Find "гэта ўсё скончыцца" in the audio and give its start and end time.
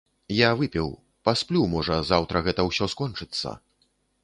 2.49-3.49